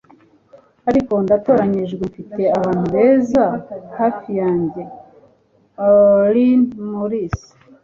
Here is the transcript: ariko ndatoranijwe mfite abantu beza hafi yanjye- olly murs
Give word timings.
ariko 0.89 1.13
ndatoranijwe 1.23 2.03
mfite 2.11 2.43
abantu 2.57 2.83
beza 2.93 3.45
hafi 3.97 4.29
yanjye- 4.41 4.81
olly 5.87 6.51
murs 6.91 7.37